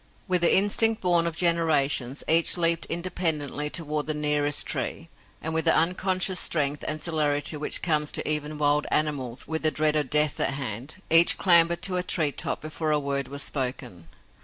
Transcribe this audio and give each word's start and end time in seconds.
With 0.27 0.41
the 0.41 0.57
instinct 0.57 0.99
born 0.99 1.27
of 1.27 1.35
generations, 1.35 2.23
each 2.27 2.57
leaped 2.57 2.87
independently 2.87 3.69
toward 3.69 4.07
the 4.07 4.15
nearest 4.15 4.65
tree, 4.65 5.09
and, 5.43 5.53
with 5.53 5.65
the 5.65 5.75
unconscious 5.77 6.39
strength 6.39 6.83
and 6.87 6.99
celerity 6.99 7.55
which 7.55 7.83
comes 7.83 8.11
to 8.13 8.27
even 8.27 8.57
wild 8.57 8.87
animals 8.89 9.47
with 9.47 9.61
the 9.61 9.69
dread 9.69 9.95
of 9.95 10.09
death 10.09 10.39
at 10.39 10.55
hand, 10.55 11.03
each 11.11 11.37
clambered 11.37 11.83
to 11.83 11.97
a 11.97 12.01
treetop 12.01 12.61
before 12.61 12.89
a 12.89 12.97
word 12.97 13.27
was 13.27 13.43
spoken. 13.43 14.07